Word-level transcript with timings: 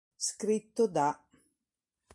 Scritto 0.17 0.87
da. 0.87 1.13